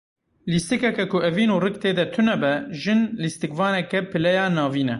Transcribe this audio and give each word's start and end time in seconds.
Lîstikeke 0.51 1.05
ku 1.11 1.17
evîn 1.29 1.49
û 1.55 1.57
rik 1.65 1.75
tê 1.81 1.91
de 1.97 2.05
tune 2.13 2.35
be, 2.41 2.53
jin 2.81 2.99
lîstikvaneke 3.23 3.99
pileya 4.11 4.45
navîn 4.57 4.87
e. 4.87 4.89